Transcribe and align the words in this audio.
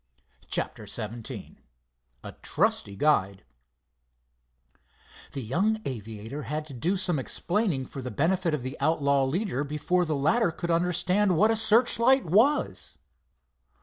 CHAPTER 0.49 0.87
XVII 0.87 1.59
A 2.23 2.31
TRUSTY 2.41 2.95
GUIDE 2.95 3.43
The 5.33 5.43
young 5.43 5.79
aviator 5.85 6.41
had 6.41 6.65
to 6.65 6.73
do 6.73 6.97
some 6.97 7.19
explaining 7.19 7.85
for 7.85 8.01
the 8.01 8.09
benefit 8.09 8.55
of 8.55 8.63
the 8.63 8.77
outlaw 8.79 9.25
leader 9.25 9.63
before 9.63 10.05
the 10.05 10.15
latter 10.15 10.51
could 10.51 10.71
understand 10.71 11.37
what 11.37 11.51
a 11.51 11.55
searchlight 11.55 12.25
was. 12.25 12.97